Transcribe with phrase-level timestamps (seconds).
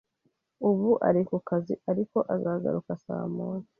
[0.69, 3.67] Ubu ari kukazi, ariko azagaruka saa moya